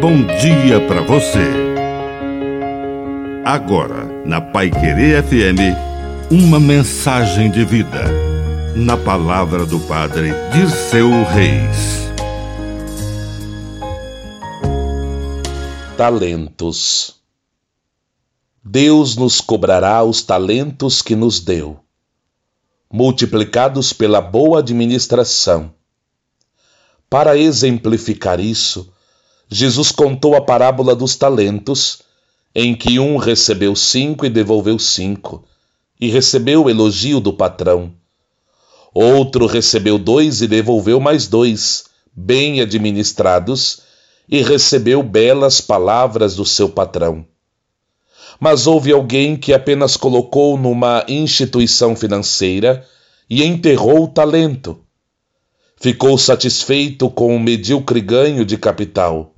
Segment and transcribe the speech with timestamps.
[0.00, 1.44] bom dia para você.
[3.44, 5.76] Agora, na Pai Querer FM,
[6.30, 8.04] uma mensagem de vida.
[8.74, 12.08] Na palavra do Padre Dirceu Reis.
[15.98, 17.16] Talentos.
[18.64, 21.78] Deus nos cobrará os talentos que nos deu,
[22.90, 25.74] multiplicados pela boa administração.
[27.10, 28.90] Para exemplificar isso,
[29.52, 32.02] Jesus contou a parábola dos talentos,
[32.54, 35.44] em que um recebeu cinco e devolveu cinco,
[36.00, 37.92] e recebeu o elogio do patrão.
[38.94, 43.80] Outro recebeu dois e devolveu mais dois, bem administrados,
[44.28, 47.26] e recebeu belas palavras do seu patrão.
[48.38, 52.86] Mas houve alguém que apenas colocou numa instituição financeira
[53.28, 54.78] e enterrou o talento.
[55.76, 59.34] Ficou satisfeito com o medíocre ganho de capital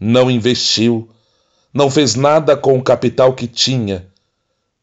[0.00, 1.08] não investiu,
[1.72, 4.08] não fez nada com o capital que tinha,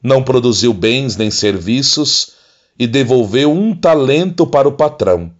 [0.01, 2.33] não produziu bens nem serviços
[2.77, 5.33] e devolveu um talento para o patrão.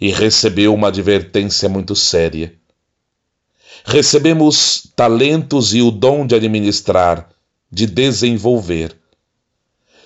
[0.00, 2.54] E recebeu uma advertência muito séria.
[3.84, 7.28] Recebemos talentos e o dom de administrar,
[7.70, 8.96] de desenvolver.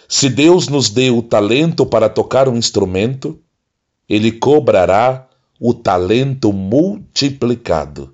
[0.09, 3.39] Se Deus nos deu o talento para tocar um instrumento,
[4.09, 5.29] Ele cobrará
[5.61, 8.14] o talento multiplicado.